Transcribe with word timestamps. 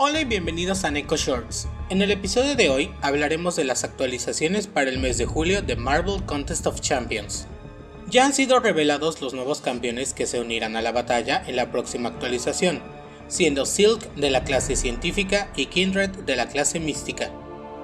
Hola 0.00 0.20
y 0.20 0.24
bienvenidos 0.24 0.84
a 0.84 0.92
Neko 0.92 1.16
Shorts. 1.16 1.66
En 1.90 2.02
el 2.02 2.12
episodio 2.12 2.54
de 2.54 2.70
hoy 2.70 2.88
hablaremos 3.02 3.56
de 3.56 3.64
las 3.64 3.82
actualizaciones 3.82 4.68
para 4.68 4.90
el 4.90 5.00
mes 5.00 5.18
de 5.18 5.26
julio 5.26 5.60
de 5.60 5.74
Marvel 5.74 6.24
Contest 6.24 6.68
of 6.68 6.80
Champions. 6.80 7.48
Ya 8.08 8.24
han 8.24 8.32
sido 8.32 8.60
revelados 8.60 9.20
los 9.20 9.34
nuevos 9.34 9.60
campeones 9.60 10.14
que 10.14 10.26
se 10.26 10.38
unirán 10.38 10.76
a 10.76 10.82
la 10.82 10.92
batalla 10.92 11.42
en 11.44 11.56
la 11.56 11.72
próxima 11.72 12.10
actualización, 12.10 12.80
siendo 13.26 13.66
Silk 13.66 14.14
de 14.14 14.30
la 14.30 14.44
clase 14.44 14.76
científica 14.76 15.50
y 15.56 15.66
Kindred 15.66 16.10
de 16.10 16.36
la 16.36 16.46
clase 16.46 16.78
mística. 16.78 17.32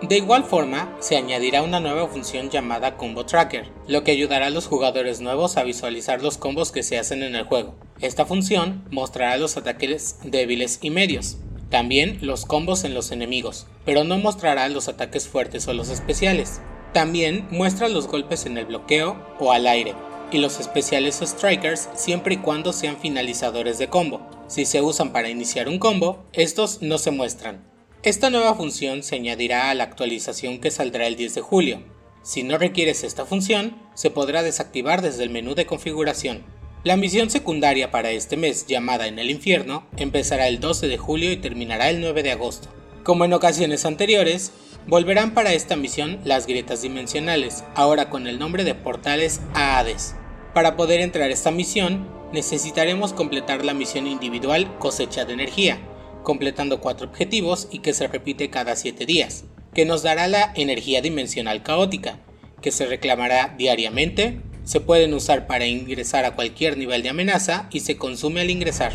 De 0.01 0.17
igual 0.17 0.45
forma, 0.45 0.96
se 1.01 1.17
añadirá 1.17 1.62
una 1.62 1.81
nueva 1.81 2.07
función 2.07 2.49
llamada 2.49 2.96
Combo 2.96 3.27
Tracker, 3.27 3.73
lo 3.89 4.05
que 4.05 4.12
ayudará 4.12 4.46
a 4.46 4.51
los 4.51 4.69
jugadores 4.69 5.21
nuevos 5.21 5.57
a 5.57 5.65
visualizar 5.65 6.23
los 6.23 6.39
combos 6.39 6.71
que 6.71 6.85
se 6.85 6.96
hacen 6.96 7.25
en 7.25 7.35
el 7.35 7.43
juego. 7.43 7.75
Esta 8.01 8.25
función 8.25 8.85
mostrará 8.93 9.37
los 9.37 9.57
ataques 9.57 10.18
débiles 10.23 10.79
y 10.81 10.90
medios, 10.90 11.39
también 11.75 12.19
los 12.21 12.46
combos 12.46 12.85
en 12.85 12.95
los 12.95 13.11
enemigos, 13.11 13.67
pero 13.85 14.05
no 14.05 14.17
mostrará 14.17 14.69
los 14.69 14.87
ataques 14.87 15.27
fuertes 15.27 15.67
o 15.67 15.73
los 15.73 15.89
especiales. 15.89 16.61
También 16.93 17.49
muestra 17.51 17.89
los 17.89 18.07
golpes 18.07 18.46
en 18.46 18.57
el 18.59 18.67
bloqueo 18.67 19.21
o 19.41 19.51
al 19.51 19.67
aire, 19.67 19.93
y 20.31 20.39
los 20.39 20.61
especiales 20.61 21.21
o 21.21 21.27
strikers 21.27 21.89
siempre 21.96 22.35
y 22.35 22.37
cuando 22.37 22.73
sean 22.73 22.96
finalizadores 22.96 23.77
de 23.79 23.89
combo. 23.89 24.21
Si 24.46 24.67
se 24.67 24.82
usan 24.82 25.13
para 25.13 25.31
iniciar 25.31 25.68
un 25.68 25.81
combo, 25.81 26.23
estos 26.32 26.81
no 26.81 26.96
se 26.96 27.11
muestran. 27.11 27.65
Esta 28.04 28.31
nueva 28.31 28.54
función 28.54 29.03
se 29.03 29.17
añadirá 29.17 29.71
a 29.71 29.75
la 29.75 29.82
actualización 29.82 30.61
que 30.61 30.71
saldrá 30.71 31.09
el 31.09 31.17
10 31.17 31.35
de 31.35 31.41
julio. 31.41 31.82
Si 32.23 32.45
no 32.45 32.56
requieres 32.56 33.03
esta 33.03 33.27
función, 33.27 33.77
se 33.95 34.11
podrá 34.11 34.45
desactivar 34.45 35.03
desde 35.03 35.25
el 35.25 35.31
menú 35.31 35.56
de 35.56 35.67
configuración. 35.67 36.45
La 36.84 36.98
misión 36.98 37.31
secundaria 37.31 37.91
para 37.91 38.11
este 38.11 38.37
mes, 38.37 38.67
llamada 38.67 39.06
En 39.06 39.19
el 39.19 39.31
Infierno, 39.31 39.87
empezará 39.97 40.49
el 40.49 40.61
12 40.61 40.87
de 40.87 40.99
julio 40.99 41.33
y 41.33 41.39
terminará 41.39 41.89
el 41.89 41.99
9 42.03 42.23
de 42.23 42.33
agosto. 42.33 42.69
Como 43.05 43.25
en 43.25 43.33
ocasiones 43.33 43.87
anteriores, 43.87 44.53
volverán 44.87 45.33
para 45.33 45.55
esta 45.55 45.77
misión 45.77 46.21
las 46.25 46.47
grietas 46.47 46.83
dimensionales, 46.83 47.65
ahora 47.75 48.11
con 48.11 48.27
el 48.27 48.39
nombre 48.39 48.65
de 48.65 48.75
portales 48.75 49.41
a 49.55 49.79
Hades. 49.79 50.15
Para 50.53 50.77
poder 50.77 51.01
entrar 51.01 51.31
a 51.31 51.33
esta 51.33 51.51
misión, 51.51 52.07
necesitaremos 52.35 53.15
completar 53.15 53.65
la 53.65 53.73
misión 53.73 54.07
individual 54.07 54.79
Cosecha 54.79 55.25
de 55.25 55.33
Energía, 55.33 55.79
completando 56.23 56.81
cuatro 56.81 57.09
objetivos 57.09 57.67
y 57.71 57.79
que 57.79 57.95
se 57.95 58.09
repite 58.09 58.51
cada 58.51 58.77
7 58.77 59.07
días, 59.07 59.47
que 59.73 59.87
nos 59.87 60.03
dará 60.03 60.29
la 60.29 60.53
energía 60.55 61.01
dimensional 61.01 61.63
caótica, 61.63 62.19
que 62.61 62.71
se 62.71 62.85
reclamará 62.85 63.55
diariamente, 63.57 64.41
se 64.65 64.81
pueden 64.81 65.15
usar 65.15 65.47
para 65.47 65.67
ingresar 65.67 66.25
a 66.25 66.34
cualquier 66.34 66.77
nivel 66.77 67.03
de 67.03 67.11
amenaza 67.11 67.69
y 67.70 67.81
se 67.81 67.97
consume 67.97 68.41
al 68.41 68.51
ingresar. 68.51 68.93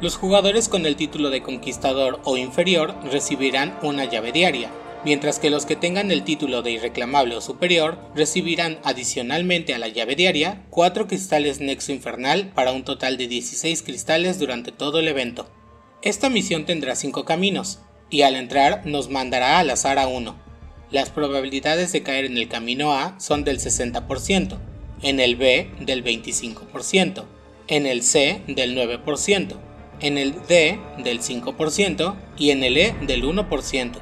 Los 0.00 0.16
jugadores 0.16 0.68
con 0.68 0.84
el 0.84 0.96
título 0.96 1.30
de 1.30 1.42
conquistador 1.42 2.20
o 2.24 2.36
inferior 2.36 2.94
recibirán 3.10 3.78
una 3.82 4.04
llave 4.04 4.32
diaria, 4.32 4.70
mientras 5.04 5.38
que 5.38 5.50
los 5.50 5.64
que 5.64 5.76
tengan 5.76 6.10
el 6.10 6.24
título 6.24 6.62
de 6.62 6.72
irreclamable 6.72 7.36
o 7.36 7.40
superior 7.40 7.98
recibirán 8.14 8.78
adicionalmente 8.82 9.74
a 9.74 9.78
la 9.78 9.88
llave 9.88 10.16
diaria 10.16 10.64
4 10.70 11.06
cristales 11.06 11.60
Nexo 11.60 11.92
Infernal 11.92 12.50
para 12.54 12.72
un 12.72 12.84
total 12.84 13.16
de 13.16 13.28
16 13.28 13.82
cristales 13.82 14.38
durante 14.38 14.72
todo 14.72 14.98
el 14.98 15.08
evento. 15.08 15.48
Esta 16.02 16.28
misión 16.30 16.64
tendrá 16.64 16.96
5 16.96 17.24
caminos, 17.24 17.78
y 18.10 18.22
al 18.22 18.34
entrar 18.34 18.84
nos 18.84 19.08
mandará 19.08 19.58
al 19.58 19.70
azar 19.70 19.98
a 19.98 20.08
uno. 20.08 20.36
Las 20.90 21.10
probabilidades 21.10 21.92
de 21.92 22.02
caer 22.02 22.24
en 22.26 22.36
el 22.36 22.48
camino 22.48 22.92
A 22.92 23.18
son 23.18 23.44
del 23.44 23.58
60%, 23.58 24.58
en 25.02 25.20
el 25.20 25.36
B 25.36 25.70
del 25.80 26.04
25%, 26.04 27.24
en 27.68 27.86
el 27.86 28.02
C 28.02 28.42
del 28.46 28.76
9%, 28.76 29.56
en 30.00 30.18
el 30.18 30.34
D 30.46 30.78
del 30.98 31.20
5% 31.20 32.16
y 32.38 32.50
en 32.50 32.64
el 32.64 32.76
E 32.76 32.94
del 33.02 33.24
1%. 33.24 33.92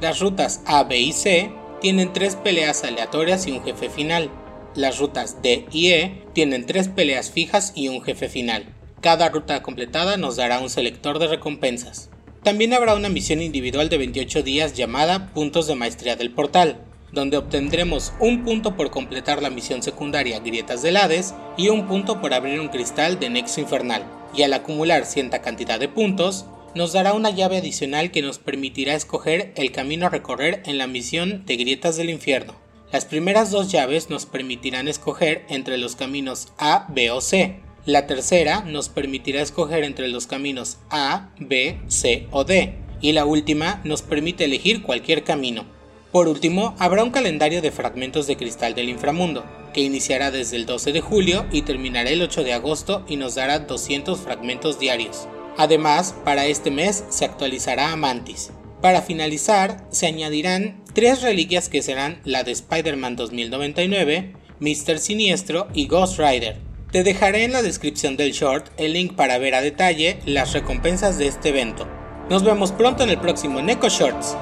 Las 0.00 0.20
rutas 0.20 0.62
A, 0.66 0.84
B 0.84 0.98
y 0.98 1.12
C 1.12 1.50
tienen 1.80 2.12
tres 2.12 2.36
peleas 2.36 2.84
aleatorias 2.84 3.46
y 3.46 3.52
un 3.52 3.62
jefe 3.62 3.88
final. 3.88 4.30
Las 4.74 4.98
rutas 4.98 5.42
D 5.42 5.66
y 5.72 5.92
E 5.92 6.24
tienen 6.34 6.66
tres 6.66 6.88
peleas 6.88 7.30
fijas 7.30 7.72
y 7.74 7.88
un 7.88 8.02
jefe 8.02 8.28
final. 8.28 8.74
Cada 9.00 9.28
ruta 9.28 9.62
completada 9.62 10.16
nos 10.16 10.36
dará 10.36 10.58
un 10.60 10.70
selector 10.70 11.18
de 11.18 11.28
recompensas. 11.28 12.10
También 12.42 12.74
habrá 12.74 12.94
una 12.94 13.08
misión 13.08 13.42
individual 13.42 13.88
de 13.88 13.98
28 13.98 14.42
días 14.42 14.74
llamada 14.74 15.32
Puntos 15.32 15.66
de 15.66 15.74
Maestría 15.74 16.14
del 16.14 16.32
Portal, 16.32 16.80
donde 17.16 17.38
obtendremos 17.38 18.12
un 18.20 18.44
punto 18.44 18.76
por 18.76 18.90
completar 18.90 19.42
la 19.42 19.50
misión 19.50 19.82
secundaria 19.82 20.38
Grietas 20.38 20.82
del 20.82 20.98
Hades 20.98 21.34
y 21.56 21.70
un 21.70 21.88
punto 21.88 22.20
por 22.20 22.34
abrir 22.34 22.60
un 22.60 22.68
cristal 22.68 23.18
de 23.18 23.30
Nexo 23.30 23.60
Infernal. 23.60 24.04
Y 24.36 24.42
al 24.42 24.52
acumular 24.52 25.06
cierta 25.06 25.40
cantidad 25.42 25.80
de 25.80 25.88
puntos, 25.88 26.44
nos 26.74 26.92
dará 26.92 27.14
una 27.14 27.30
llave 27.30 27.56
adicional 27.56 28.10
que 28.10 28.22
nos 28.22 28.38
permitirá 28.38 28.94
escoger 28.94 29.52
el 29.56 29.72
camino 29.72 30.06
a 30.06 30.10
recorrer 30.10 30.62
en 30.66 30.76
la 30.76 30.86
misión 30.86 31.44
de 31.46 31.56
Grietas 31.56 31.96
del 31.96 32.10
Infierno. 32.10 32.54
Las 32.92 33.06
primeras 33.06 33.50
dos 33.50 33.72
llaves 33.72 34.10
nos 34.10 34.26
permitirán 34.26 34.86
escoger 34.86 35.44
entre 35.48 35.78
los 35.78 35.96
caminos 35.96 36.52
A, 36.58 36.86
B 36.90 37.10
o 37.10 37.20
C, 37.20 37.60
la 37.86 38.08
tercera 38.08 38.62
nos 38.62 38.88
permitirá 38.88 39.40
escoger 39.40 39.84
entre 39.84 40.08
los 40.08 40.26
caminos 40.26 40.78
A, 40.90 41.30
B, 41.38 41.78
C 41.86 42.26
o 42.32 42.42
D. 42.42 42.74
Y 43.00 43.12
la 43.12 43.24
última 43.24 43.80
nos 43.84 44.02
permite 44.02 44.44
elegir 44.44 44.82
cualquier 44.82 45.22
camino. 45.22 45.75
Por 46.16 46.28
último, 46.28 46.74
habrá 46.78 47.04
un 47.04 47.10
calendario 47.10 47.60
de 47.60 47.70
fragmentos 47.70 48.26
de 48.26 48.38
cristal 48.38 48.74
del 48.74 48.88
inframundo, 48.88 49.44
que 49.74 49.82
iniciará 49.82 50.30
desde 50.30 50.56
el 50.56 50.64
12 50.64 50.94
de 50.94 51.02
julio 51.02 51.44
y 51.52 51.60
terminará 51.60 52.08
el 52.08 52.22
8 52.22 52.42
de 52.42 52.54
agosto 52.54 53.04
y 53.06 53.16
nos 53.16 53.34
dará 53.34 53.58
200 53.58 54.18
fragmentos 54.20 54.78
diarios. 54.78 55.28
Además, 55.58 56.14
para 56.24 56.46
este 56.46 56.70
mes 56.70 57.04
se 57.10 57.26
actualizará 57.26 57.92
a 57.92 57.96
Mantis. 57.96 58.50
Para 58.80 59.02
finalizar, 59.02 59.86
se 59.90 60.06
añadirán 60.06 60.82
tres 60.94 61.20
reliquias 61.20 61.68
que 61.68 61.82
serán 61.82 62.22
la 62.24 62.44
de 62.44 62.52
Spider-Man 62.52 63.16
2099, 63.16 64.32
Mr. 64.58 64.98
Siniestro 64.98 65.68
y 65.74 65.86
Ghost 65.86 66.18
Rider, 66.18 66.56
te 66.92 67.02
dejaré 67.02 67.44
en 67.44 67.52
la 67.52 67.60
descripción 67.60 68.16
del 68.16 68.32
short 68.32 68.68
el 68.78 68.94
link 68.94 69.16
para 69.16 69.36
ver 69.36 69.54
a 69.54 69.60
detalle 69.60 70.18
las 70.24 70.54
recompensas 70.54 71.18
de 71.18 71.26
este 71.26 71.50
evento. 71.50 71.86
Nos 72.30 72.42
vemos 72.42 72.72
pronto 72.72 73.04
en 73.04 73.10
el 73.10 73.18
próximo 73.18 73.60
Neko 73.60 73.90
Shorts. 73.90 74.34